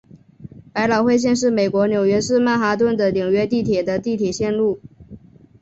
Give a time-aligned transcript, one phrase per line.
[0.73, 4.81] 百老汇线是美国纽约市曼哈顿的纽约地铁的地铁路线。